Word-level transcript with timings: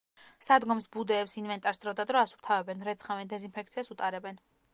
სადგომს, 0.45 0.87
ბუდეებს, 0.95 1.35
ინვენტარს 1.41 1.83
დროდადრო 1.83 2.23
ასუფთავებენ, 2.25 2.83
რეცხავენ, 2.89 3.31
დეზინფექციას 3.37 3.97
უტარებენ. 3.97 4.43